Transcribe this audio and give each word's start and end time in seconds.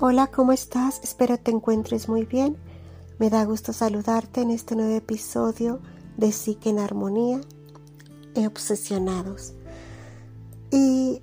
Hola, 0.00 0.26
¿cómo 0.26 0.50
estás? 0.50 1.00
Espero 1.04 1.38
te 1.38 1.52
encuentres 1.52 2.08
muy 2.08 2.24
bien. 2.24 2.56
Me 3.20 3.30
da 3.30 3.44
gusto 3.44 3.72
saludarte 3.72 4.40
en 4.40 4.50
este 4.50 4.74
nuevo 4.74 4.92
episodio 4.92 5.80
de 6.16 6.32
Psique 6.32 6.68
en 6.70 6.80
Armonía 6.80 7.40
e 8.34 8.44
Obsesionados. 8.48 9.54
Y 10.72 11.22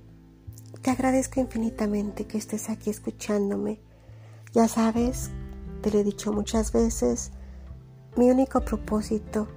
te 0.80 0.90
agradezco 0.90 1.38
infinitamente 1.38 2.26
que 2.26 2.38
estés 2.38 2.70
aquí 2.70 2.88
escuchándome. 2.88 3.78
Ya 4.54 4.66
sabes, 4.68 5.28
te 5.82 5.90
lo 5.90 5.98
he 5.98 6.04
dicho 6.04 6.32
muchas 6.32 6.72
veces, 6.72 7.30
mi 8.16 8.30
único 8.30 8.62
propósito 8.62 9.48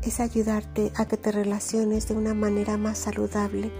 es 0.00 0.20
ayudarte 0.20 0.90
a 0.96 1.04
que 1.04 1.18
te 1.18 1.32
relaciones 1.32 2.08
de 2.08 2.14
una 2.14 2.32
manera 2.32 2.78
más 2.78 2.96
saludable 2.96 3.70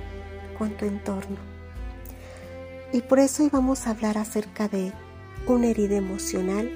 con 0.59 0.77
tu 0.77 0.85
entorno. 0.85 1.58
Y 2.91 3.03
por 3.03 3.19
eso 3.19 3.43
hoy 3.43 3.51
vamos 3.53 3.87
a 3.87 3.91
hablar 3.91 4.17
acerca 4.17 4.67
de 4.67 4.95
una 5.47 5.67
herida 5.67 5.97
emocional 5.97 6.71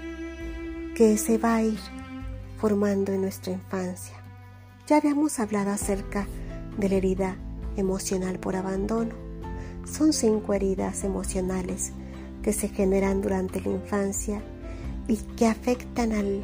que 0.94 1.16
se 1.16 1.38
va 1.38 1.56
a 1.56 1.62
ir 1.62 1.78
formando 2.58 3.12
en 3.12 3.22
nuestra 3.22 3.54
infancia. 3.54 4.14
Ya 4.86 4.98
habíamos 4.98 5.38
hablado 5.40 5.70
acerca 5.70 6.26
de 6.76 6.88
la 6.90 6.96
herida 6.96 7.36
emocional 7.78 8.38
por 8.38 8.56
abandono. 8.56 9.14
Son 9.90 10.12
cinco 10.12 10.52
heridas 10.52 11.02
emocionales 11.02 11.92
que 12.42 12.52
se 12.52 12.68
generan 12.68 13.22
durante 13.22 13.62
la 13.62 13.70
infancia 13.70 14.42
y 15.08 15.16
que 15.16 15.46
afectan 15.46 16.12
al 16.12 16.42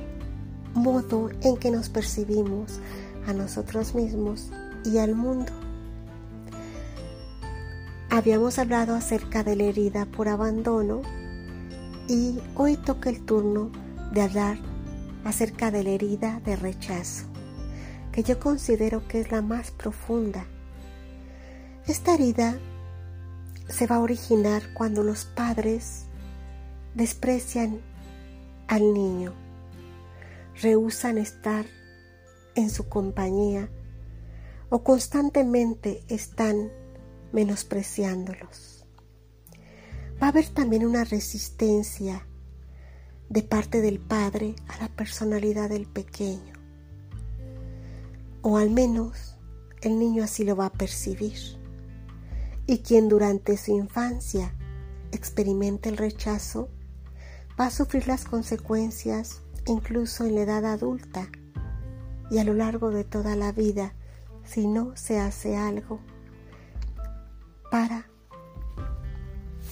modo 0.73 1.29
en 1.43 1.59
que 1.59 1.71
nos 1.71 1.91
percibimos 1.91 2.81
a 3.27 3.35
nosotros 3.35 3.95
mismos 3.95 4.51
y 4.87 4.97
al 4.97 5.15
mundo. 5.15 5.68
Habíamos 8.19 8.59
hablado 8.59 8.97
acerca 8.97 9.45
de 9.45 9.55
la 9.55 9.63
herida 9.63 10.05
por 10.05 10.27
abandono 10.27 11.03
y 12.09 12.41
hoy 12.57 12.77
toca 12.77 13.11
el 13.11 13.25
turno 13.25 13.71
de 14.11 14.23
hablar 14.23 14.59
acerca 15.25 15.71
de 15.71 15.85
la 15.85 15.91
herida 15.91 16.41
de 16.45 16.57
rechazo, 16.57 17.27
que 18.11 18.25
yo 18.25 18.41
considero 18.41 19.07
que 19.07 19.21
es 19.21 19.31
la 19.31 19.41
más 19.41 19.71
profunda. 19.71 20.45
Esta 21.87 22.15
herida 22.15 22.59
se 23.69 23.87
va 23.87 23.95
a 23.95 24.01
originar 24.01 24.65
cuando 24.75 25.05
los 25.05 25.25
padres 25.25 26.07
desprecian 26.97 27.81
al 28.67 28.95
niño, 28.95 29.33
rehusan 30.61 31.19
estar 31.19 31.67
en 32.57 32.69
su 32.69 32.89
compañía 32.89 33.69
o 34.71 34.83
constantemente 34.83 36.03
están 36.09 36.69
menospreciándolos. 37.33 38.87
Va 40.21 40.27
a 40.27 40.31
haber 40.31 40.49
también 40.49 40.85
una 40.85 41.05
resistencia 41.05 42.27
de 43.29 43.43
parte 43.43 43.81
del 43.81 44.01
padre 44.01 44.57
a 44.69 44.79
la 44.79 44.89
personalidad 44.89 45.69
del 45.69 45.87
pequeño. 45.87 46.55
O 48.43 48.59
al 48.59 48.71
menos 48.71 49.37
el 49.83 49.99
niño 49.99 50.25
así 50.25 50.45
lo 50.45 50.57
va 50.57 50.67
a 50.67 50.73
percibir. 50.73 51.39
Y 52.67 52.79
quien 52.79 53.09
durante 53.09 53.57
su 53.57 53.73
infancia 53.73 54.55
experimente 55.13 55.89
el 55.89 55.97
rechazo 55.97 56.69
va 57.59 57.67
a 57.67 57.71
sufrir 57.71 58.07
las 58.09 58.25
consecuencias 58.25 59.43
incluso 59.67 60.25
en 60.25 60.35
la 60.35 60.43
edad 60.43 60.65
adulta 60.65 61.29
y 62.31 62.39
a 62.39 62.45
lo 62.45 62.55
largo 62.55 62.91
de 62.91 63.05
toda 63.05 63.37
la 63.37 63.53
vida 63.53 63.95
si 64.45 64.67
no 64.67 64.97
se 64.97 65.19
hace 65.19 65.57
algo 65.57 66.01
para 67.71 68.07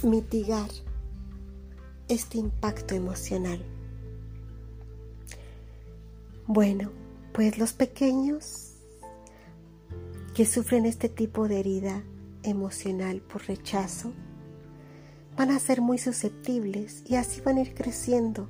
mitigar 0.02 0.70
este 2.08 2.39
impacto 2.39 2.94
emocional. 2.94 3.64
Bueno, 6.46 6.90
pues 7.33 7.58
los 7.58 7.73
pequeños 7.73 8.74
que 10.35 10.46
sufren 10.46 10.86
este 10.86 11.08
tipo 11.08 11.48
de 11.48 11.61
herida 11.61 12.02
emocional 12.42 13.20
por 13.20 13.46
rechazo 13.46 14.12
van 15.36 15.51
a 15.51 15.58
ser 15.58 15.80
muy 15.80 15.98
susceptibles 15.98 17.02
y 17.06 17.17
así 17.17 17.40
van 17.40 17.58
a 17.58 17.62
ir 17.62 17.74
creciendo. 17.74 18.48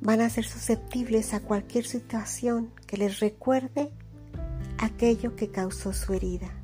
Van 0.00 0.20
a 0.20 0.30
ser 0.30 0.44
susceptibles 0.44 1.34
a 1.34 1.40
cualquier 1.40 1.84
situación 1.84 2.72
que 2.86 2.96
les 2.96 3.20
recuerde 3.20 3.90
aquello 4.78 5.36
que 5.36 5.50
causó 5.50 5.92
su 5.92 6.14
herida. 6.14 6.57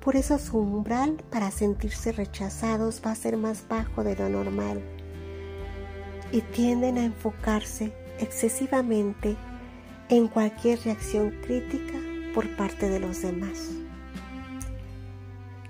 Por 0.00 0.16
eso 0.16 0.38
su 0.38 0.56
umbral 0.56 1.22
para 1.30 1.50
sentirse 1.50 2.12
rechazados 2.12 3.02
va 3.04 3.10
a 3.10 3.14
ser 3.14 3.36
más 3.36 3.68
bajo 3.68 4.02
de 4.02 4.16
lo 4.16 4.30
normal 4.30 4.80
y 6.32 6.40
tienden 6.40 6.96
a 6.96 7.04
enfocarse 7.04 7.92
excesivamente 8.18 9.36
en 10.08 10.28
cualquier 10.28 10.80
reacción 10.84 11.34
crítica 11.42 11.98
por 12.34 12.48
parte 12.56 12.88
de 12.88 12.98
los 12.98 13.20
demás. 13.20 13.72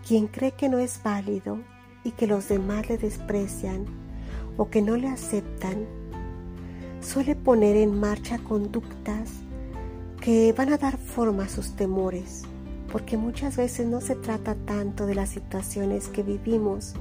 Quien 0.07 0.29
cree 0.29 0.53
que 0.53 0.69
no 0.69 0.79
es 0.79 1.03
válido 1.03 1.59
y 2.05 2.13
que 2.13 2.29
los 2.29 2.49
demás 2.49 2.89
le 2.89 2.99
desprecian 2.99 3.85
o 4.57 4.71
que 4.71 4.81
no 4.81 4.97
le 4.97 5.09
aceptan, 5.09 5.87
suele 7.01 7.35
poner 7.35 7.77
en 7.77 7.99
marcha 7.99 8.39
conductas 8.39 9.31
que 10.21 10.53
van 10.53 10.73
a 10.73 10.79
dar 10.79 10.99
forma 10.99 11.45
a 11.45 11.49
sus 11.49 11.75
temores 11.75 12.45
porque 12.91 13.17
muchas 13.17 13.57
veces 13.57 13.87
no 13.87 14.01
se 14.01 14.17
trata 14.17 14.55
tanto 14.67 15.07
de 15.07 15.15
las 15.15 15.31
situaciones 15.31 16.09
que 16.09 16.23
vivimos, 16.23 16.95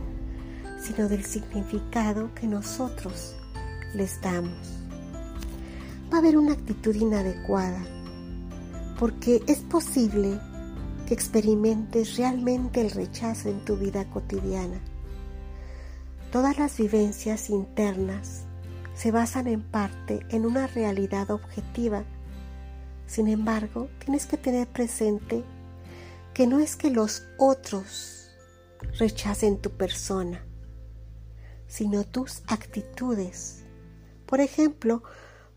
sino 0.80 1.10
del 1.10 1.26
significado 1.26 2.34
que 2.36 2.48
nosotros 2.48 3.36
les 3.94 4.22
damos. 4.22 4.86
Va 6.12 6.18
a 6.18 6.20
haber 6.20 6.38
una 6.38 6.54
actitud 6.54 6.96
inadecuada, 6.96 7.84
porque 9.00 9.42
es 9.48 9.60
posible 9.60 10.40
que 11.08 11.14
experimentes 11.14 12.18
realmente 12.18 12.82
el 12.82 12.92
rechazo 12.92 13.50
en 13.50 13.66
tu 13.66 13.76
vida 13.76 14.06
cotidiana. 14.06 14.80
Todas 16.32 16.60
las 16.60 16.78
vivencias 16.78 17.50
internas 17.50 18.46
se 18.94 19.12
basan 19.12 19.48
en 19.48 19.62
parte 19.64 20.20
en 20.30 20.46
una 20.46 20.68
realidad 20.68 21.32
objetiva. 21.32 22.04
Sin 23.08 23.28
embargo, 23.28 23.90
tienes 23.98 24.28
que 24.28 24.38
tener 24.38 24.68
presente 24.68 25.44
que 26.40 26.48
no 26.48 26.62
es 26.62 26.78
que 26.78 26.90
los 26.90 27.24
otros 27.38 28.30
rechacen 28.98 29.58
tu 29.58 29.72
persona, 29.72 30.42
sino 31.68 32.06
tus 32.06 32.44
actitudes. 32.48 33.66
Por 34.26 34.40
ejemplo, 34.40 35.04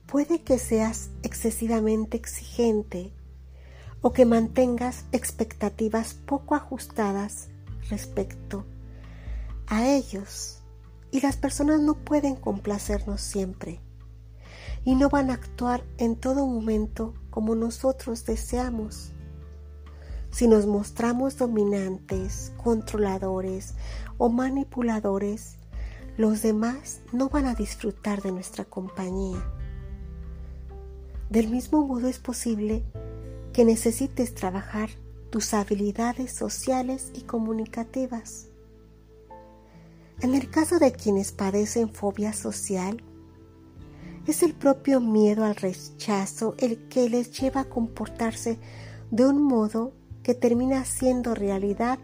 puede 0.07 0.43
que 0.43 0.59
seas 0.59 1.11
excesivamente 1.23 2.17
exigente 2.17 3.15
o 4.01 4.13
que 4.13 4.27
mantengas 4.27 5.05
expectativas 5.13 6.15
poco 6.15 6.57
ajustadas 6.57 7.47
respecto 7.89 8.67
a 9.69 9.87
ellos. 9.87 10.65
Y 11.13 11.21
las 11.21 11.37
personas 11.37 11.79
no 11.79 11.95
pueden 11.95 12.35
complacernos 12.35 13.21
siempre 13.21 13.79
y 14.85 14.97
no 14.97 15.11
van 15.11 15.31
a 15.31 15.35
actuar 15.35 15.85
en 15.99 16.17
todo 16.17 16.45
momento 16.45 17.15
como 17.31 17.55
nosotros 17.55 18.27
deseamos. 18.27 19.12
Si 20.33 20.49
nos 20.49 20.67
mostramos 20.67 21.37
dominantes, 21.37 22.53
controladores 22.57 23.75
o 24.17 24.31
manipuladores, 24.31 25.57
los 26.17 26.41
demás 26.41 27.03
no 27.13 27.29
van 27.29 27.45
a 27.45 27.55
disfrutar 27.55 28.23
de 28.23 28.33
nuestra 28.33 28.65
compañía. 28.65 29.45
Del 31.29 31.49
mismo 31.49 31.87
modo 31.87 32.09
es 32.09 32.19
posible 32.19 32.83
que 33.53 33.67
necesites 33.67 34.35
trabajar 34.35 34.89
tus 35.29 35.53
habilidades 35.53 36.33
sociales 36.33 37.13
y 37.15 37.23
comunicativas. 37.23 38.49
En 40.21 40.35
el 40.35 40.49
caso 40.49 40.79
de 40.79 40.93
quienes 40.93 41.33
padecen 41.33 41.93
fobia 41.93 42.33
social, 42.33 43.03
es 44.27 44.43
el 44.43 44.55
propio 44.55 45.01
miedo 45.01 45.45
al 45.45 45.57
rechazo 45.57 46.55
el 46.59 46.89
que 46.89 47.11
les 47.11 47.39
lleva 47.39 47.63
a 47.63 47.69
comportarse 47.69 48.59
de 49.11 49.27
un 49.27 49.43
modo 49.43 49.93
que 50.23 50.35
termina 50.35 50.81
haciendo 50.81 51.35
realidad 51.35 51.99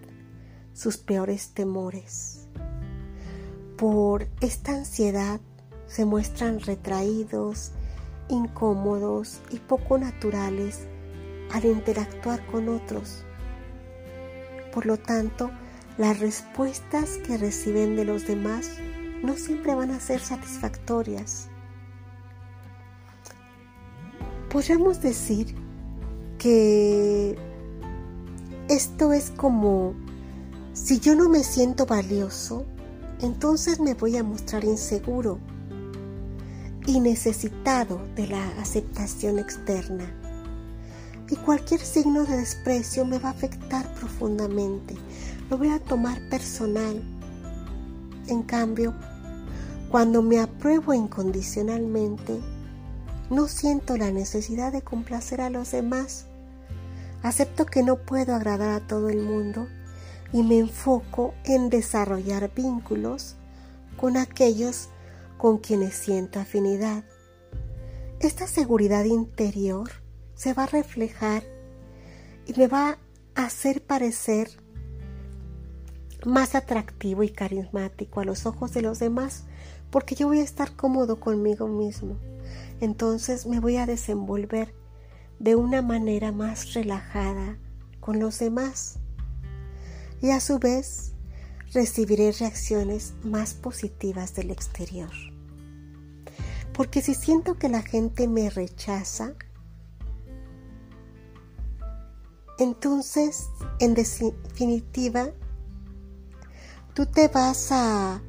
sus 0.72 0.96
peores 0.96 1.54
temores. 1.54 2.48
Por 3.76 4.28
esta 4.40 4.72
ansiedad 4.72 5.40
se 5.86 6.04
muestran 6.04 6.60
retraídos, 6.60 7.72
incómodos 8.28 9.40
y 9.50 9.58
poco 9.58 9.98
naturales 9.98 10.86
al 11.52 11.64
interactuar 11.64 12.44
con 12.46 12.68
otros. 12.68 13.24
Por 14.72 14.86
lo 14.86 14.98
tanto, 14.98 15.50
las 15.96 16.20
respuestas 16.20 17.18
que 17.18 17.38
reciben 17.38 17.96
de 17.96 18.04
los 18.04 18.26
demás 18.26 18.70
no 19.22 19.34
siempre 19.34 19.74
van 19.74 19.90
a 19.90 20.00
ser 20.00 20.20
satisfactorias. 20.20 21.48
Podríamos 24.50 25.02
decir 25.02 25.54
que 26.38 27.36
esto 28.68 29.12
es 29.12 29.30
como, 29.30 29.94
si 30.74 31.00
yo 31.00 31.14
no 31.14 31.28
me 31.28 31.42
siento 31.42 31.86
valioso, 31.86 32.66
entonces 33.20 33.80
me 33.80 33.94
voy 33.94 34.16
a 34.16 34.22
mostrar 34.22 34.64
inseguro 34.64 35.38
y 36.86 37.00
necesitado 37.00 38.00
de 38.14 38.28
la 38.28 38.46
aceptación 38.60 39.38
externa. 39.38 40.04
Y 41.30 41.36
cualquier 41.36 41.80
signo 41.80 42.24
de 42.24 42.38
desprecio 42.38 43.04
me 43.04 43.18
va 43.18 43.28
a 43.28 43.32
afectar 43.32 43.92
profundamente. 43.94 44.94
Lo 45.50 45.58
voy 45.58 45.68
a 45.68 45.78
tomar 45.78 46.18
personal. 46.30 47.02
En 48.28 48.42
cambio, 48.42 48.94
cuando 49.90 50.22
me 50.22 50.40
apruebo 50.40 50.94
incondicionalmente, 50.94 52.38
no 53.30 53.48
siento 53.48 53.96
la 53.96 54.10
necesidad 54.10 54.72
de 54.72 54.82
complacer 54.82 55.40
a 55.40 55.50
los 55.50 55.70
demás. 55.70 56.26
Acepto 57.22 57.66
que 57.66 57.82
no 57.82 57.96
puedo 57.96 58.34
agradar 58.34 58.70
a 58.70 58.86
todo 58.86 59.08
el 59.08 59.20
mundo 59.20 59.68
y 60.32 60.42
me 60.42 60.58
enfoco 60.58 61.34
en 61.44 61.70
desarrollar 61.70 62.52
vínculos 62.54 63.36
con 63.96 64.16
aquellos 64.16 64.88
con 65.36 65.58
quienes 65.58 65.94
siento 65.94 66.40
afinidad. 66.40 67.04
Esta 68.20 68.46
seguridad 68.46 69.04
interior 69.04 69.90
se 70.34 70.54
va 70.54 70.64
a 70.64 70.66
reflejar 70.66 71.42
y 72.46 72.54
me 72.58 72.66
va 72.66 72.98
a 73.34 73.44
hacer 73.44 73.82
parecer 73.82 74.50
más 76.26 76.54
atractivo 76.54 77.22
y 77.22 77.30
carismático 77.30 78.20
a 78.20 78.24
los 78.24 78.46
ojos 78.46 78.72
de 78.74 78.82
los 78.82 78.98
demás 78.98 79.44
porque 79.90 80.14
yo 80.14 80.26
voy 80.26 80.40
a 80.40 80.44
estar 80.44 80.74
cómodo 80.76 81.20
conmigo 81.20 81.68
mismo. 81.68 82.16
Entonces 82.80 83.46
me 83.46 83.60
voy 83.60 83.76
a 83.76 83.86
desenvolver 83.86 84.74
de 85.38 85.56
una 85.56 85.82
manera 85.82 86.32
más 86.32 86.74
relajada 86.74 87.58
con 88.00 88.18
los 88.18 88.38
demás 88.38 88.98
y 90.20 90.30
a 90.30 90.40
su 90.40 90.58
vez 90.58 91.12
recibiré 91.72 92.32
reacciones 92.32 93.14
más 93.22 93.54
positivas 93.54 94.34
del 94.34 94.50
exterior. 94.50 95.10
Porque 96.72 97.02
si 97.02 97.14
siento 97.14 97.58
que 97.58 97.68
la 97.68 97.82
gente 97.82 98.28
me 98.28 98.50
rechaza, 98.50 99.34
entonces, 102.58 103.48
en 103.78 103.94
definitiva, 103.94 105.30
tú 106.94 107.06
te 107.06 107.28
vas 107.28 107.70
a, 107.70 108.20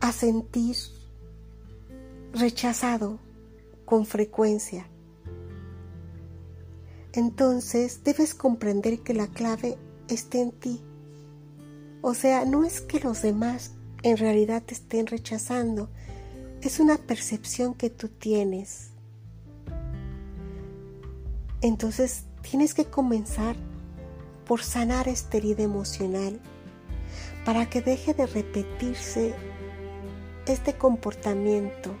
a 0.00 0.12
sentir 0.12 0.76
rechazado 2.32 3.18
con 3.84 4.06
frecuencia. 4.06 4.88
Entonces 7.12 8.04
debes 8.04 8.34
comprender 8.34 9.00
que 9.00 9.14
la 9.14 9.26
clave 9.26 9.78
está 10.08 10.38
en 10.38 10.52
ti. 10.52 10.82
O 12.02 12.14
sea, 12.14 12.44
no 12.44 12.64
es 12.64 12.80
que 12.80 13.00
los 13.00 13.22
demás 13.22 13.72
en 14.02 14.16
realidad 14.16 14.62
te 14.62 14.74
estén 14.74 15.06
rechazando, 15.06 15.90
es 16.60 16.80
una 16.80 16.96
percepción 16.96 17.74
que 17.74 17.90
tú 17.90 18.08
tienes. 18.08 18.90
Entonces 21.60 22.24
tienes 22.42 22.74
que 22.74 22.84
comenzar 22.84 23.56
por 24.46 24.62
sanar 24.62 25.08
esta 25.08 25.36
herida 25.36 25.62
emocional 25.62 26.40
para 27.44 27.68
que 27.68 27.80
deje 27.80 28.14
de 28.14 28.26
repetirse 28.26 29.34
este 30.46 30.74
comportamiento, 30.74 31.94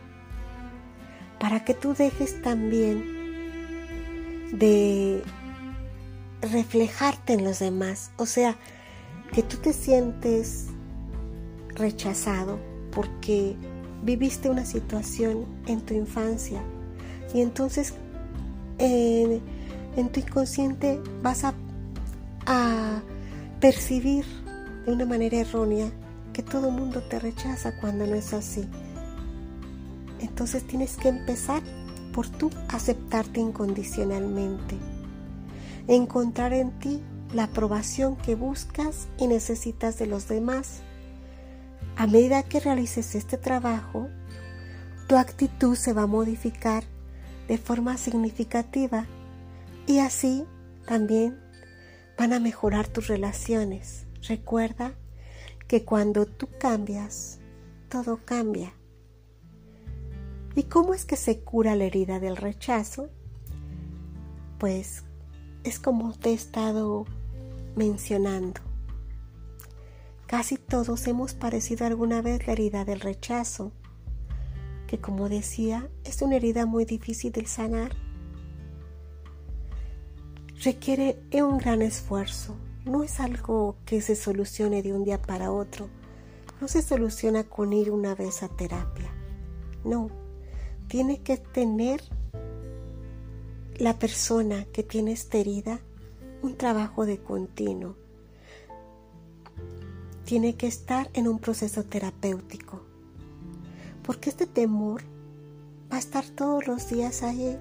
para 1.40 1.64
que 1.64 1.74
tú 1.74 1.94
dejes 1.94 2.40
también 2.42 3.17
de 4.52 5.22
reflejarte 6.42 7.34
en 7.34 7.44
los 7.44 7.58
demás, 7.58 8.10
o 8.16 8.26
sea, 8.26 8.56
que 9.32 9.42
tú 9.42 9.56
te 9.58 9.72
sientes 9.72 10.66
rechazado 11.74 12.58
porque 12.92 13.56
viviste 14.02 14.48
una 14.48 14.64
situación 14.64 15.44
en 15.66 15.80
tu 15.80 15.94
infancia 15.94 16.62
y 17.34 17.40
entonces 17.40 17.94
en 18.78 19.42
tu 20.12 20.20
inconsciente 20.20 21.00
vas 21.22 21.44
a, 21.44 21.54
a 22.46 23.02
percibir 23.60 24.24
de 24.86 24.92
una 24.92 25.04
manera 25.04 25.38
errónea 25.38 25.90
que 26.32 26.42
todo 26.42 26.68
el 26.68 26.74
mundo 26.74 27.02
te 27.02 27.18
rechaza 27.18 27.78
cuando 27.80 28.06
no 28.06 28.14
es 28.14 28.32
así. 28.32 28.64
Entonces 30.20 30.64
tienes 30.66 30.96
que 30.96 31.08
empezar 31.08 31.62
por 32.18 32.28
tú 32.28 32.50
aceptarte 32.68 33.38
incondicionalmente, 33.38 34.76
encontrar 35.86 36.52
en 36.52 36.76
ti 36.80 37.00
la 37.32 37.44
aprobación 37.44 38.16
que 38.16 38.34
buscas 38.34 39.06
y 39.18 39.28
necesitas 39.28 40.00
de 40.00 40.08
los 40.08 40.26
demás. 40.26 40.80
A 41.94 42.08
medida 42.08 42.42
que 42.42 42.58
realices 42.58 43.14
este 43.14 43.38
trabajo, 43.38 44.08
tu 45.06 45.16
actitud 45.16 45.76
se 45.76 45.92
va 45.92 46.02
a 46.02 46.06
modificar 46.08 46.82
de 47.46 47.56
forma 47.56 47.96
significativa 47.96 49.06
y 49.86 50.00
así 50.00 50.44
también 50.88 51.38
van 52.18 52.32
a 52.32 52.40
mejorar 52.40 52.88
tus 52.88 53.06
relaciones. 53.06 54.06
Recuerda 54.26 54.94
que 55.68 55.84
cuando 55.84 56.26
tú 56.26 56.48
cambias, 56.58 57.38
todo 57.88 58.18
cambia. 58.24 58.74
¿Y 60.54 60.64
cómo 60.64 60.94
es 60.94 61.04
que 61.04 61.16
se 61.16 61.40
cura 61.40 61.76
la 61.76 61.84
herida 61.84 62.20
del 62.20 62.36
rechazo? 62.36 63.08
Pues 64.58 65.04
es 65.64 65.78
como 65.78 66.12
te 66.14 66.30
he 66.30 66.34
estado 66.34 67.04
mencionando. 67.76 68.60
Casi 70.26 70.56
todos 70.56 71.06
hemos 71.06 71.32
padecido 71.32 71.86
alguna 71.86 72.20
vez 72.20 72.46
la 72.46 72.52
herida 72.52 72.84
del 72.84 73.00
rechazo, 73.00 73.72
que 74.86 74.98
como 74.98 75.28
decía 75.28 75.88
es 76.04 76.20
una 76.22 76.36
herida 76.36 76.66
muy 76.66 76.84
difícil 76.84 77.32
de 77.32 77.46
sanar. 77.46 77.96
Requiere 80.62 81.18
un 81.34 81.58
gran 81.58 81.82
esfuerzo, 81.82 82.56
no 82.84 83.04
es 83.04 83.20
algo 83.20 83.76
que 83.86 84.00
se 84.00 84.16
solucione 84.16 84.82
de 84.82 84.92
un 84.92 85.04
día 85.04 85.22
para 85.22 85.52
otro, 85.52 85.88
no 86.60 86.68
se 86.68 86.82
soluciona 86.82 87.44
con 87.44 87.72
ir 87.72 87.90
una 87.90 88.14
vez 88.14 88.42
a 88.42 88.48
terapia, 88.48 89.10
no, 89.84 90.10
tiene 90.88 91.20
que 91.20 91.36
tener 91.36 92.02
la 93.76 93.98
persona 93.98 94.64
que 94.72 94.82
tiene 94.82 95.12
esta 95.12 95.38
herida 95.38 95.80
un 96.42 96.56
trabajo 96.56 97.04
de 97.04 97.18
continuo. 97.18 97.94
Tiene 100.24 100.56
que 100.56 100.66
estar 100.66 101.10
en 101.12 101.28
un 101.28 101.38
proceso 101.38 101.84
terapéutico. 101.84 102.82
Porque 104.02 104.30
este 104.30 104.46
temor 104.46 105.02
va 105.92 105.96
a 105.96 106.00
estar 106.00 106.24
todos 106.24 106.66
los 106.66 106.88
días 106.88 107.22
ahí. 107.22 107.58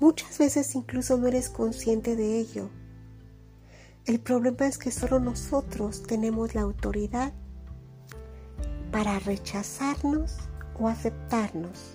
Muchas 0.00 0.38
veces 0.38 0.74
incluso 0.74 1.16
no 1.16 1.28
eres 1.28 1.48
consciente 1.48 2.16
de 2.16 2.38
ello. 2.38 2.68
El 4.04 4.20
problema 4.20 4.66
es 4.66 4.76
que 4.76 4.90
solo 4.90 5.20
nosotros 5.20 6.02
tenemos 6.02 6.54
la 6.54 6.62
autoridad 6.62 7.32
para 8.90 9.18
rechazarnos 9.20 10.45
o 10.78 10.88
aceptarnos. 10.88 11.94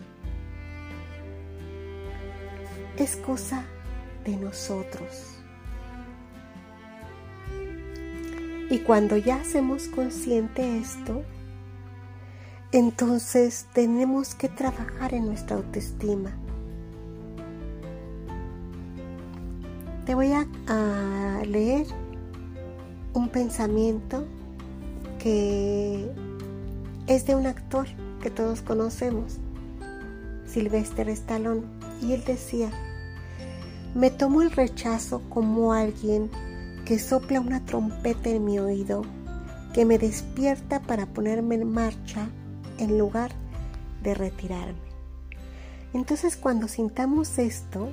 Es 2.97 3.15
cosa 3.15 3.63
de 4.25 4.37
nosotros. 4.37 5.37
Y 8.69 8.79
cuando 8.79 9.17
ya 9.17 9.35
hacemos 9.35 9.87
consciente 9.87 10.77
esto, 10.77 11.23
entonces 12.71 13.67
tenemos 13.73 14.33
que 14.33 14.47
trabajar 14.47 15.13
en 15.13 15.25
nuestra 15.25 15.57
autoestima. 15.57 16.31
Te 20.05 20.15
voy 20.15 20.31
a, 20.31 20.47
leer 21.45 21.85
un 23.13 23.27
pensamiento 23.27 24.25
que 25.19 26.09
es 27.07 27.25
de 27.25 27.35
un 27.35 27.47
actor 27.47 27.87
que 28.21 28.29
todos 28.29 28.61
conocemos, 28.61 29.37
Sylvester 30.45 31.09
Stallone, 31.09 31.63
y 32.01 32.13
él 32.13 32.23
decía, 32.25 32.69
me 33.93 34.09
tomo 34.09 34.41
el 34.41 34.51
rechazo 34.51 35.21
como 35.29 35.73
alguien 35.73 36.29
que 36.85 36.99
sopla 36.99 37.41
una 37.41 37.65
trompeta 37.65 38.29
en 38.29 38.45
mi 38.45 38.59
oído, 38.59 39.03
que 39.73 39.85
me 39.85 39.97
despierta 39.97 40.81
para 40.81 41.05
ponerme 41.05 41.55
en 41.55 41.71
marcha 41.71 42.29
en 42.77 42.97
lugar 42.97 43.31
de 44.03 44.13
retirarme. 44.13 44.79
Entonces 45.93 46.37
cuando 46.37 46.67
sintamos 46.67 47.37
esto, 47.37 47.89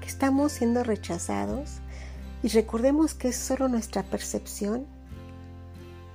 que 0.00 0.06
estamos 0.06 0.52
siendo 0.52 0.82
rechazados, 0.84 1.80
y 2.42 2.48
recordemos 2.48 3.14
que 3.14 3.28
es 3.28 3.36
solo 3.36 3.68
nuestra 3.68 4.02
percepción, 4.02 4.86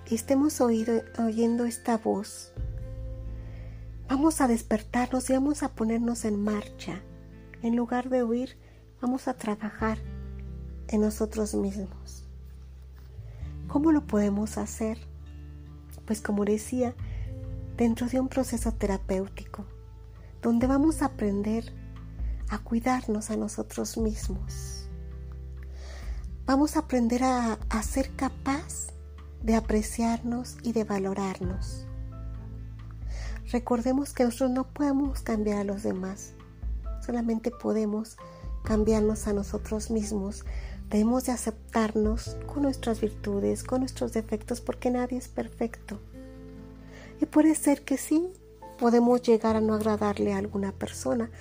y 0.09 0.15
estemos 0.15 0.59
oyendo 0.59 1.65
esta 1.65 1.97
voz, 1.97 2.51
vamos 4.09 4.41
a 4.41 4.47
despertarnos 4.47 5.29
y 5.29 5.33
vamos 5.33 5.63
a 5.63 5.69
ponernos 5.69 6.25
en 6.25 6.43
marcha 6.43 7.01
en 7.61 7.75
lugar 7.75 8.09
de 8.09 8.23
huir, 8.23 8.57
vamos 9.01 9.27
a 9.27 9.35
trabajar 9.35 9.97
en 10.87 11.01
nosotros 11.01 11.53
mismos. 11.55 12.25
¿Cómo 13.67 13.91
lo 13.91 14.05
podemos 14.05 14.57
hacer? 14.57 14.97
pues 16.09 16.21
como 16.21 16.43
decía, 16.43 16.95
dentro 17.77 18.07
de 18.07 18.19
un 18.19 18.29
proceso 18.29 18.71
terapéutico, 18.71 19.63
donde 20.41 20.65
vamos 20.65 21.03
a 21.03 21.05
aprender 21.05 21.71
a 22.49 22.57
cuidarnos 22.57 23.29
a 23.29 23.37
nosotros 23.37 23.95
mismos. 23.95 24.89
Vamos 26.47 26.75
a 26.75 26.79
aprender 26.79 27.23
a, 27.23 27.59
ser 27.83 28.15
capaz 28.15 28.87
de 29.43 29.53
apreciarnos 29.53 30.57
y 30.63 30.73
de 30.73 30.83
valorarnos. 30.83 31.85
Recordemos 33.51 34.13
que 34.13 34.23
nosotros 34.23 34.51
no 34.51 34.67
podemos 34.67 35.21
cambiar 35.21 35.59
a 35.59 35.63
los 35.63 35.81
demás, 35.81 36.33
solamente 37.03 37.49
podemos 37.49 38.17
cambiarnos 38.63 39.27
a 39.27 39.33
nosotros 39.33 39.89
mismos. 39.89 40.45
Debemos 40.89 41.25
de 41.25 41.31
aceptarnos 41.31 42.37
con 42.45 42.63
nuestras 42.63 43.01
virtudes, 43.01 43.63
con 43.63 43.79
nuestros 43.79 44.13
defectos, 44.13 44.61
porque 44.61 44.91
nadie 44.91 45.17
es 45.17 45.27
perfecto. 45.27 45.99
Y 47.19 47.25
puede 47.25 47.55
ser 47.55 47.83
que 47.83 47.97
sí, 47.97 48.29
podemos 48.77 49.21
llegar 49.23 49.55
a 49.55 49.61
no 49.61 49.73
agradarle 49.73 50.33
a 50.33 50.37
alguna 50.37 50.71
persona, 50.71 51.31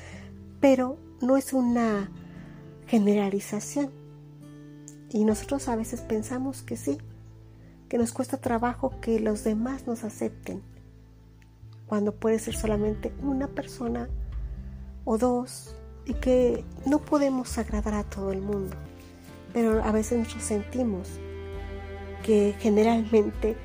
pero 0.61 0.97
no 1.21 1.37
es 1.37 1.53
una 1.53 2.11
generalización. 2.87 3.91
Y 5.11 5.25
nosotros 5.25 5.69
a 5.69 5.77
veces 5.77 6.01
pensamos 6.01 6.63
que 6.63 6.77
sí, 6.77 6.99
que 7.89 7.99
nos 7.99 8.13
cuesta 8.13 8.39
trabajo 8.39 8.99
que 9.01 9.21
los 9.21 9.45
demás 9.45 9.87
nos 9.87 10.05
acepten, 10.05 10.63
cuando 11.89 12.13
puede 12.15 12.39
ser 12.39 12.55
solamente 12.55 13.13
una 13.23 13.49
persona 13.49 14.09
o 15.05 15.19
dos 15.19 15.75
y 16.05 16.15
que 16.15 16.65
no 16.87 16.99
podemos 16.99 17.59
agradar 17.59 17.95
a 17.95 18.05
todo 18.05 18.31
el 18.31 18.41
mundo. 18.41 18.77
Pero 19.53 19.83
a 19.83 19.91
veces 19.93 20.19
nosotros 20.19 20.45
sentimos 20.45 21.09
que 22.23 22.55
generalmente 22.61 23.57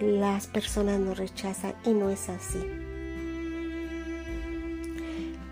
las 0.00 0.46
personas 0.46 1.00
nos 1.00 1.18
rechazan 1.18 1.74
y 1.84 1.90
no 1.90 2.10
es 2.10 2.28
así. 2.28 2.60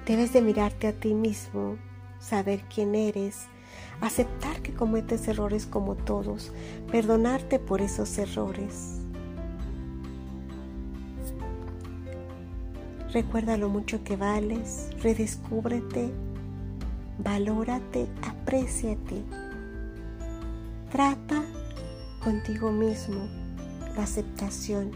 Debes 0.06 0.32
de 0.32 0.42
mirarte 0.42 0.88
a 0.88 0.92
ti 0.92 1.14
mismo, 1.14 1.76
saber 2.18 2.62
quién 2.72 2.94
eres, 2.94 3.46
aceptar 4.00 4.60
que 4.62 4.74
cometes 4.74 5.28
errores 5.28 5.66
como 5.66 5.94
todos, 5.94 6.52
perdonarte 6.90 7.58
por 7.58 7.80
esos 7.80 8.16
errores. 8.18 8.99
Recuerda 13.12 13.56
lo 13.56 13.68
mucho 13.68 14.04
que 14.04 14.14
vales, 14.14 14.88
redescúbrete, 15.02 16.12
valórate, 17.18 18.06
apréciate. 18.22 19.24
Trata 20.92 21.42
contigo 22.22 22.70
mismo 22.70 23.26
la 23.96 24.04
aceptación. 24.04 24.92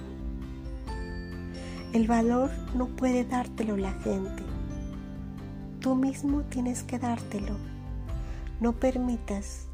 El 1.93 2.07
valor 2.07 2.51
no 2.77 2.87
puede 2.87 3.25
dártelo 3.25 3.77
la 3.77 3.93
gente. 3.93 4.45
Tú 5.81 5.97
mismo 5.97 6.43
tienes 6.43 6.85
que 6.85 7.01
dártelo. 7.01 7.57
No 8.61 8.75
permitas 8.75 9.67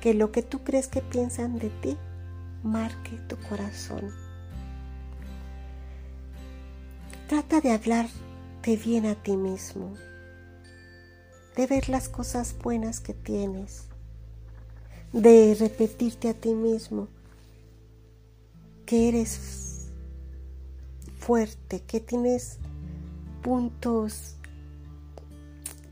que 0.00 0.14
lo 0.14 0.32
que 0.32 0.42
tú 0.42 0.64
crees 0.64 0.88
que 0.88 1.02
piensan 1.02 1.58
de 1.58 1.68
ti 1.68 1.98
marque 2.62 3.18
tu 3.28 3.36
corazón. 3.48 4.25
Trata 7.28 7.60
de 7.60 7.72
hablarte 7.72 8.76
bien 8.76 9.04
a 9.04 9.16
ti 9.16 9.36
mismo, 9.36 9.94
de 11.56 11.66
ver 11.66 11.88
las 11.88 12.08
cosas 12.08 12.54
buenas 12.62 13.00
que 13.00 13.14
tienes, 13.14 13.88
de 15.12 15.56
repetirte 15.58 16.28
a 16.28 16.34
ti 16.34 16.54
mismo 16.54 17.08
que 18.84 19.08
eres 19.08 19.88
fuerte, 21.18 21.80
que 21.80 21.98
tienes 21.98 22.58
puntos 23.42 24.36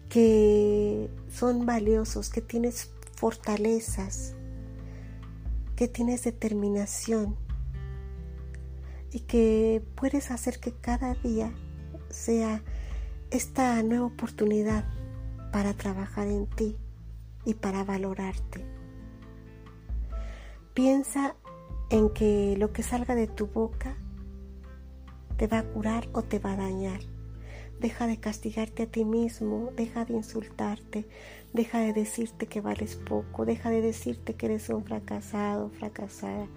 que 0.08 1.10
son 1.36 1.66
valiosos, 1.66 2.30
que 2.30 2.42
tienes 2.42 2.90
fortalezas, 3.16 4.34
que 5.74 5.88
tienes 5.88 6.22
determinación 6.22 7.36
y 9.14 9.20
que 9.20 9.80
puedes 9.94 10.32
hacer 10.32 10.58
que 10.58 10.72
cada 10.72 11.14
día 11.14 11.52
sea 12.10 12.64
esta 13.30 13.80
nueva 13.84 14.06
oportunidad 14.06 14.84
para 15.52 15.72
trabajar 15.72 16.26
en 16.26 16.48
ti 16.48 16.76
y 17.44 17.54
para 17.54 17.84
valorarte. 17.84 18.66
Piensa 20.74 21.36
en 21.90 22.10
que 22.10 22.56
lo 22.58 22.72
que 22.72 22.82
salga 22.82 23.14
de 23.14 23.28
tu 23.28 23.46
boca 23.46 23.96
te 25.36 25.46
va 25.46 25.60
a 25.60 25.64
curar 25.64 26.08
o 26.12 26.22
te 26.22 26.40
va 26.40 26.54
a 26.54 26.56
dañar. 26.56 26.98
Deja 27.78 28.08
de 28.08 28.18
castigarte 28.18 28.82
a 28.82 28.86
ti 28.86 29.04
mismo, 29.04 29.70
deja 29.76 30.04
de 30.04 30.14
insultarte, 30.14 31.06
deja 31.52 31.78
de 31.78 31.92
decirte 31.92 32.48
que 32.48 32.60
vales 32.60 32.96
poco, 32.96 33.44
deja 33.44 33.70
de 33.70 33.80
decirte 33.80 34.34
que 34.34 34.46
eres 34.46 34.68
un 34.70 34.84
fracasado, 34.84 35.70
fracasada. 35.70 36.48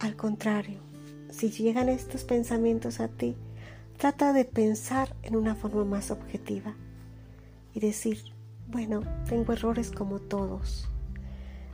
Al 0.00 0.16
contrario, 0.16 0.87
si 1.30 1.50
llegan 1.50 1.88
estos 1.88 2.24
pensamientos 2.24 3.00
a 3.00 3.08
ti, 3.08 3.36
trata 3.96 4.32
de 4.32 4.44
pensar 4.44 5.14
en 5.22 5.36
una 5.36 5.54
forma 5.54 5.84
más 5.84 6.10
objetiva 6.10 6.74
y 7.74 7.80
decir, 7.80 8.18
bueno, 8.68 9.02
tengo 9.28 9.52
errores 9.52 9.90
como 9.90 10.20
todos. 10.20 10.88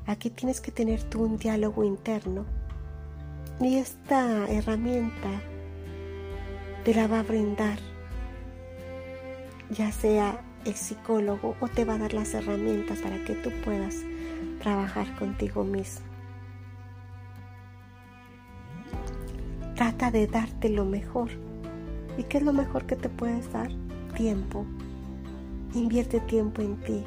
Aquí 0.06 0.30
tienes 0.30 0.60
que 0.60 0.70
tener 0.70 1.02
tú 1.02 1.22
un 1.22 1.38
diálogo 1.38 1.84
interno 1.84 2.44
y 3.60 3.76
esta 3.76 4.48
herramienta 4.48 5.40
te 6.84 6.94
la 6.94 7.06
va 7.06 7.20
a 7.20 7.22
brindar, 7.22 7.78
ya 9.70 9.90
sea 9.92 10.42
el 10.64 10.74
psicólogo 10.74 11.56
o 11.60 11.68
te 11.68 11.84
va 11.84 11.94
a 11.94 11.98
dar 11.98 12.12
las 12.12 12.34
herramientas 12.34 12.98
para 13.00 13.22
que 13.24 13.34
tú 13.34 13.50
puedas 13.64 13.96
trabajar 14.60 15.14
contigo 15.16 15.64
mismo. 15.64 16.13
Trata 19.74 20.12
de 20.12 20.28
darte 20.28 20.68
lo 20.68 20.84
mejor. 20.84 21.30
¿Y 22.16 22.22
qué 22.24 22.38
es 22.38 22.44
lo 22.44 22.52
mejor 22.52 22.86
que 22.86 22.94
te 22.94 23.08
puedes 23.08 23.52
dar? 23.52 23.70
Tiempo. 24.16 24.64
Invierte 25.74 26.20
tiempo 26.20 26.62
en 26.62 26.76
ti. 26.76 27.02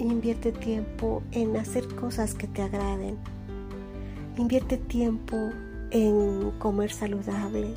Invierte 0.00 0.50
tiempo 0.50 1.22
en 1.30 1.56
hacer 1.56 1.86
cosas 1.94 2.34
que 2.34 2.48
te 2.48 2.62
agraden. 2.62 3.16
Invierte 4.36 4.76
tiempo 4.76 5.36
en 5.90 6.50
comer 6.58 6.90
saludable, 6.90 7.74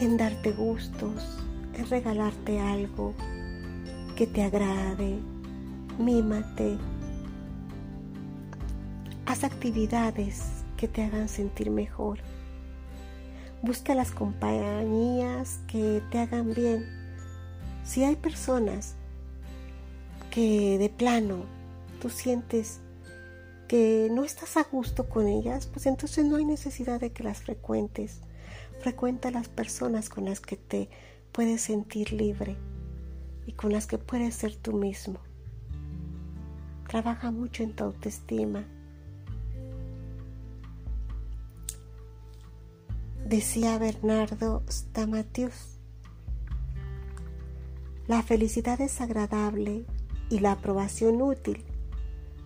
en 0.00 0.16
darte 0.16 0.52
gustos, 0.52 1.38
en 1.74 1.88
regalarte 1.88 2.60
algo 2.60 3.14
que 4.16 4.26
te 4.26 4.42
agrade, 4.42 5.18
mímate, 5.98 6.78
haz 9.26 9.42
actividades 9.42 10.63
que 10.84 10.88
te 10.88 11.02
hagan 11.02 11.30
sentir 11.30 11.70
mejor. 11.70 12.18
Busca 13.62 13.94
las 13.94 14.10
compañías 14.10 15.60
que 15.66 16.02
te 16.10 16.18
hagan 16.18 16.52
bien. 16.52 16.84
Si 17.86 18.04
hay 18.04 18.16
personas 18.16 18.94
que 20.30 20.76
de 20.76 20.90
plano 20.90 21.46
tú 22.02 22.10
sientes 22.10 22.80
que 23.66 24.10
no 24.12 24.24
estás 24.24 24.58
a 24.58 24.64
gusto 24.64 25.08
con 25.08 25.26
ellas, 25.26 25.66
pues 25.68 25.86
entonces 25.86 26.26
no 26.26 26.36
hay 26.36 26.44
necesidad 26.44 27.00
de 27.00 27.12
que 27.12 27.22
las 27.22 27.38
frecuentes. 27.38 28.20
Frecuenta 28.80 29.30
las 29.30 29.48
personas 29.48 30.10
con 30.10 30.26
las 30.26 30.40
que 30.40 30.58
te 30.58 30.90
puedes 31.32 31.62
sentir 31.62 32.12
libre 32.12 32.58
y 33.46 33.52
con 33.52 33.72
las 33.72 33.86
que 33.86 33.96
puedes 33.96 34.34
ser 34.34 34.54
tú 34.54 34.74
mismo. 34.74 35.18
Trabaja 36.88 37.30
mucho 37.30 37.62
en 37.62 37.72
tu 37.72 37.84
autoestima. 37.84 38.66
Decía 43.24 43.78
Bernardo 43.78 44.62
Stamatius, 44.70 45.80
la 48.06 48.22
felicidad 48.22 48.82
es 48.82 49.00
agradable 49.00 49.86
y 50.28 50.40
la 50.40 50.52
aprobación 50.52 51.22
útil, 51.22 51.64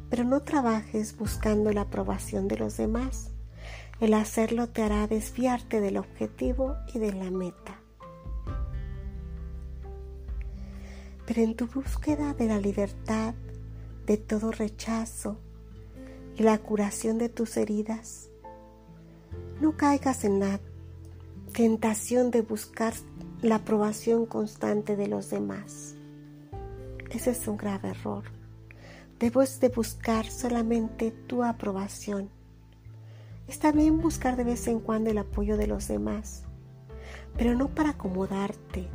pero 0.09 0.23
no 0.23 0.43
trabajes 0.45 1.17
buscando 1.17 1.73
la 1.73 1.81
aprobación 1.81 2.47
de 2.47 2.59
los 2.59 2.77
demás. 2.77 3.33
El 3.99 4.15
hacerlo 4.15 4.69
te 4.69 4.85
hará 4.85 5.09
desviarte 5.09 5.81
del 5.81 5.97
objetivo 5.97 6.77
y 6.95 7.01
de 7.01 7.13
la 7.13 7.33
meta. 7.33 7.81
Pero 11.27 11.43
en 11.43 11.57
tu 11.57 11.67
búsqueda 11.67 12.35
de 12.35 12.47
la 12.47 12.61
libertad 12.61 13.35
de 14.07 14.17
todo 14.17 14.53
rechazo 14.53 15.41
y 16.37 16.45
la 16.45 16.57
curación 16.59 17.19
de 17.19 17.29
tus 17.29 17.57
heridas, 17.57 18.31
no 19.61 19.77
caigas 19.77 20.23
en 20.23 20.39
la 20.39 20.61
tentación 21.53 22.31
de 22.31 22.43
buscar 22.43 22.95
la 23.43 23.57
aprobación 23.57 24.27
constante 24.27 24.97
de 24.97 25.09
los 25.09 25.31
demás. 25.31 25.95
Ese 27.11 27.31
es 27.31 27.49
un 27.49 27.57
grave 27.57 27.91
error. 27.91 28.25
Debes 29.19 29.61
de 29.61 29.69
buscar 29.69 30.27
solamente 30.27 31.11
tu 31.11 31.43
aprobación 31.43 32.31
Está 33.49 33.73
bien 33.73 34.03
buscar 34.03 34.37
de 34.37 34.45
vez 34.45 34.69
en 34.69 34.79
cuando 34.79 35.09
el 35.09 35.17
apoyo 35.17 35.57
de 35.57 35.67
los 35.67 35.89
demás, 35.89 36.45
pero 37.39 37.55
no 37.55 37.69
para 37.69 37.91
acomodarte, 37.91 38.87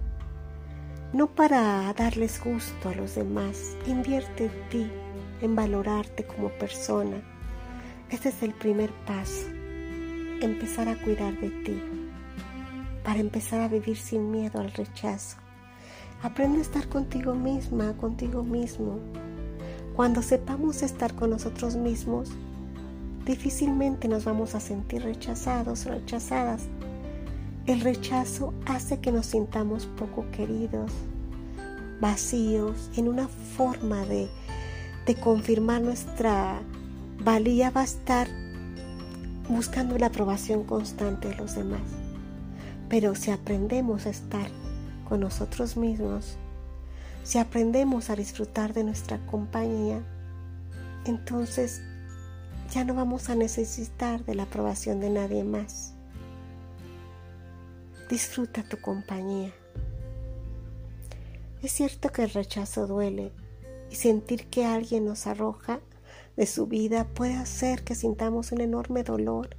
no 1.12 1.26
para 1.26 1.92
darles 1.94 2.40
gusto 2.40 2.90
a 2.90 2.94
los 2.94 3.16
demás. 3.16 3.76
Invierte 3.88 4.46
en 4.46 4.70
ti, 4.70 4.92
en 5.42 5.56
valorarte 5.56 6.24
como 6.26 6.50
persona. 6.50 7.20
Este 8.12 8.30
es 8.30 8.44
el 8.44 8.54
primer 8.54 8.92
paso, 9.08 9.48
empezar 10.40 10.88
a 10.88 11.02
cuidar 11.02 11.34
de 11.40 11.50
ti, 11.50 11.82
para 13.04 13.20
empezar 13.20 13.62
a 13.62 13.68
vivir 13.68 13.98
sin 13.98 14.32
miedo 14.32 14.60
al 14.60 14.72
rechazo. 14.72 15.38
Aprende 16.22 16.60
a 16.60 16.62
estar 16.62 16.88
contigo 16.88 17.36
misma, 17.36 17.94
contigo 17.98 18.44
mismo. 18.44 19.00
Cuando 19.96 20.22
sepamos 20.22 20.82
estar 20.82 21.14
con 21.14 21.32
nosotros 21.32 21.76
mismos, 21.76 22.32
difícilmente 23.26 24.08
nos 24.08 24.24
vamos 24.24 24.56
a 24.56 24.60
sentir 24.60 25.04
rechazados 25.04 25.86
o 25.86 25.90
rechazadas. 25.90 26.64
El 27.66 27.82
rechazo 27.82 28.54
hace 28.66 29.00
que 29.00 29.12
nos 29.12 29.28
sintamos 29.28 29.86
poco 29.86 30.26
queridos, 30.32 30.92
vacíos, 32.00 32.90
en 32.96 33.08
una 33.08 33.28
forma 33.28 34.06
de, 34.06 34.30
de 35.06 35.16
confirmar 35.16 35.82
nuestra 35.82 36.62
valía 37.24 37.70
va 37.70 37.82
a 37.82 37.86
estar 37.86 38.28
buscando 39.50 39.98
la 39.98 40.08
aprobación 40.08 40.64
constante 40.64 41.30
de 41.30 41.36
los 41.36 41.56
demás. 41.56 42.03
Pero 42.94 43.16
si 43.16 43.32
aprendemos 43.32 44.06
a 44.06 44.12
estar 44.12 44.48
con 45.10 45.22
nosotros 45.22 45.78
mismos, 45.78 46.38
si 47.24 47.40
aprendemos 47.40 48.12
a 48.12 48.16
disfrutar 48.16 48.72
de 48.72 48.84
nuestra 48.84 49.18
compañía, 49.26 50.00
entonces 51.04 51.82
ya 52.70 52.84
no 52.84 52.94
vamos 52.94 53.32
a 53.32 53.36
necesitar 53.36 54.24
de 54.26 54.36
la 54.36 54.44
aprobación 54.44 55.00
de 55.00 55.10
nadie 55.10 55.44
más. 55.44 55.96
Disfruta 58.12 58.62
tu 58.62 58.80
compañía. 58.80 59.52
Es 61.64 61.72
cierto 61.72 62.12
que 62.12 62.22
el 62.22 62.30
rechazo 62.30 62.86
duele 62.86 63.32
y 63.90 63.96
sentir 63.96 64.46
que 64.52 64.68
alguien 64.68 65.06
nos 65.06 65.26
arroja 65.26 65.80
de 66.38 66.46
su 66.46 66.68
vida 66.68 67.06
puede 67.06 67.38
hacer 67.38 67.84
que 67.84 67.96
sintamos 67.96 68.52
un 68.52 68.62
enorme 68.62 69.02
dolor 69.02 69.58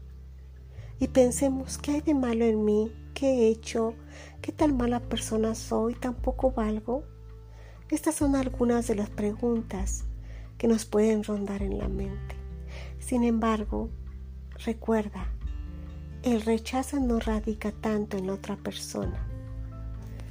y 1.00 1.09
pensemos, 1.09 1.79
¿qué 1.79 1.95
hay 1.95 2.00
de 2.00 2.14
malo 2.14 2.45
en 2.45 2.64
mí? 2.64 2.93
¿Qué 3.14 3.26
he 3.28 3.49
hecho? 3.49 3.94
¿Qué 4.42 4.50
tan 4.50 4.76
mala 4.76 4.99
persona 4.99 5.54
soy? 5.54 5.94
¿Tampoco 5.94 6.50
valgo? 6.50 7.04
Estas 7.88 8.16
son 8.16 8.35
algunas 8.35 8.88
de 8.88 8.97
las 8.97 9.09
preguntas 9.09 10.04
que 10.59 10.66
nos 10.66 10.85
pueden 10.85 11.23
rondar 11.23 11.62
en 11.62 11.78
la 11.78 11.88
mente. 11.88 12.35
Sin 12.99 13.23
embargo, 13.23 13.88
recuerda, 14.64 15.28
el 16.25 16.42
rechazo 16.42 16.99
no 16.99 17.21
radica 17.21 17.71
tanto 17.71 18.16
en 18.16 18.30
otra 18.30 18.56
persona, 18.56 19.25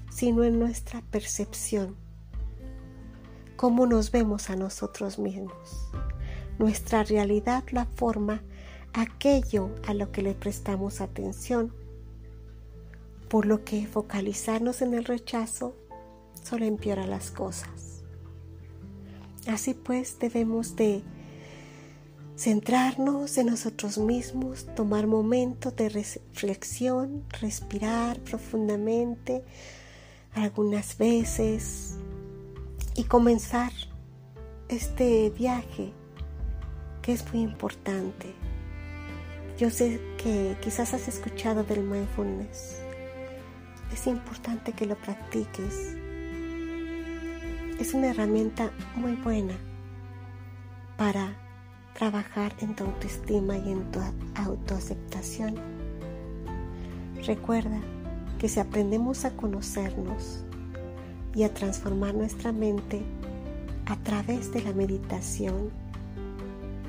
sino 0.09 0.43
en 0.43 0.59
nuestra 0.59 1.01
percepción, 1.09 1.95
cómo 3.55 3.85
nos 3.85 4.11
vemos 4.11 4.49
a 4.49 4.57
nosotros 4.57 5.19
mismos. 5.19 5.89
Nuestra 6.59 7.03
realidad 7.03 7.63
la 7.71 7.85
forma 7.85 8.43
aquello 8.91 9.69
a 9.87 9.93
lo 9.93 10.11
que 10.11 10.21
le 10.21 10.33
prestamos 10.33 10.99
atención, 10.99 11.73
por 13.33 13.47
lo 13.47 13.63
que 13.65 13.87
focalizarnos 13.87 14.83
en 14.83 14.93
el 14.93 15.05
rechazo 15.05 15.75
solo 16.43 16.65
empeora 16.65 17.07
las 17.07 17.31
cosas. 17.31 18.03
Así 19.47 19.73
pues 19.73 20.19
debemos 20.19 20.75
de 20.75 21.01
centrarnos 22.37 23.35
en 23.39 23.47
nosotros 23.47 23.97
mismos, 23.97 24.67
tomar 24.75 25.07
momentos 25.07 25.75
de 25.75 25.89
reflexión, 25.89 27.23
respirar 27.41 28.19
profundamente 28.19 29.43
algunas 30.35 30.99
veces 30.99 31.95
y 32.95 33.05
comenzar 33.05 33.71
este 34.69 35.31
viaje 35.31 35.91
que 37.01 37.13
es 37.13 37.33
muy 37.33 37.41
importante. 37.41 38.31
Yo 39.57 39.71
sé 39.71 39.99
que 40.19 40.55
quizás 40.61 40.93
has 40.93 41.07
escuchado 41.07 41.63
del 41.63 41.81
mindfulness. 41.81 42.82
Es 43.93 44.07
importante 44.07 44.73
que 44.73 44.87
lo 44.87 44.95
practiques. 44.95 45.95
Es 47.79 47.93
una 47.93 48.07
herramienta 48.07 48.71
muy 48.95 49.11
buena 49.15 49.53
para 50.97 51.37
trabajar 51.93 52.53
en 52.57 52.75
tu 52.75 52.85
autoestima 52.85 53.55
y 53.55 53.71
en 53.71 53.91
tu 53.91 53.99
autoaceptación. 54.33 55.57
Recuerda 57.27 57.79
que 58.39 58.49
si 58.49 58.59
aprendemos 58.59 59.25
a 59.25 59.37
conocernos 59.37 60.43
y 61.35 61.43
a 61.43 61.53
transformar 61.53 62.15
nuestra 62.15 62.51
mente 62.51 63.03
a 63.85 63.95
través 63.97 64.51
de 64.51 64.63
la 64.63 64.73
meditación, 64.73 65.69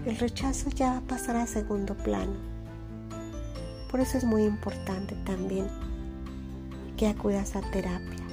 el 0.06 0.16
rechazo 0.16 0.70
ya 0.70 1.02
pasará 1.06 1.42
a 1.42 1.46
segundo 1.46 1.94
plano. 1.98 2.32
Por 3.90 4.00
eso 4.00 4.16
es 4.16 4.24
muy 4.24 4.44
importante 4.44 5.14
también 5.26 5.68
que 6.96 7.06
acudas 7.06 7.56
a 7.56 7.60
terapia. 7.70 8.24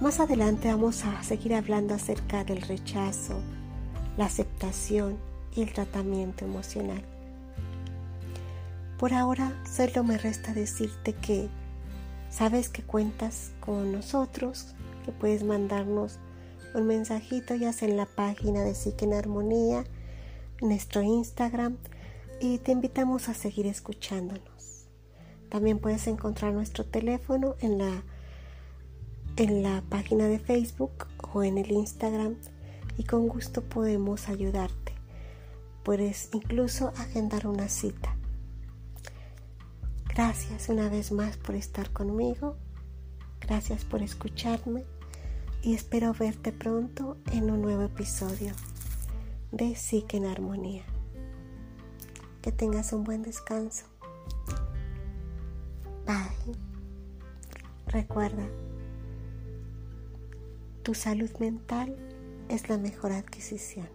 Más 0.00 0.20
adelante 0.20 0.68
vamos 0.68 1.04
a 1.04 1.22
seguir 1.22 1.54
hablando 1.54 1.94
acerca 1.94 2.44
del 2.44 2.60
rechazo, 2.62 3.40
la 4.18 4.26
aceptación 4.26 5.16
y 5.54 5.62
el 5.62 5.72
tratamiento 5.72 6.44
emocional. 6.44 7.02
Por 8.98 9.14
ahora 9.14 9.52
solo 9.70 10.04
me 10.04 10.18
resta 10.18 10.52
decirte 10.52 11.14
que 11.14 11.48
sabes 12.30 12.68
que 12.68 12.82
cuentas 12.82 13.52
con 13.60 13.92
nosotros, 13.92 14.74
que 15.04 15.12
puedes 15.12 15.44
mandarnos 15.44 16.18
un 16.74 16.86
mensajito 16.86 17.54
ya 17.54 17.72
sea 17.72 17.88
en 17.88 17.96
la 17.96 18.06
página 18.06 18.62
de 18.62 18.74
Psique 18.74 19.06
en 19.06 19.14
Armonía, 19.14 19.84
en 20.60 20.68
nuestro 20.68 21.02
Instagram 21.02 21.78
y 22.40 22.58
te 22.58 22.72
invitamos 22.72 23.28
a 23.28 23.34
seguir 23.34 23.66
escuchándonos. 23.66 24.55
También 25.48 25.78
puedes 25.78 26.06
encontrar 26.06 26.52
nuestro 26.52 26.84
teléfono 26.84 27.54
en 27.60 27.78
la, 27.78 28.02
en 29.36 29.62
la 29.62 29.82
página 29.88 30.26
de 30.26 30.38
Facebook 30.38 31.06
o 31.32 31.42
en 31.42 31.58
el 31.58 31.70
Instagram 31.70 32.36
y 32.98 33.04
con 33.04 33.28
gusto 33.28 33.62
podemos 33.62 34.28
ayudarte. 34.28 34.92
Puedes 35.82 36.30
incluso 36.32 36.92
agendar 36.96 37.46
una 37.46 37.68
cita. 37.68 38.16
Gracias 40.08 40.68
una 40.68 40.88
vez 40.88 41.12
más 41.12 41.36
por 41.36 41.54
estar 41.54 41.90
conmigo. 41.92 42.56
Gracias 43.40 43.84
por 43.84 44.02
escucharme 44.02 44.84
y 45.62 45.74
espero 45.74 46.12
verte 46.14 46.52
pronto 46.52 47.18
en 47.32 47.50
un 47.50 47.60
nuevo 47.60 47.82
episodio 47.82 48.52
de 49.52 49.76
Psique 49.76 50.16
en 50.16 50.26
Armonía. 50.26 50.84
Que 52.42 52.50
tengas 52.50 52.92
un 52.92 53.04
buen 53.04 53.22
descanso. 53.22 53.84
Recuerda, 57.86 58.48
tu 60.82 60.94
salud 60.94 61.30
mental 61.38 61.96
es 62.48 62.68
la 62.68 62.78
mejor 62.78 63.12
adquisición. 63.12 63.88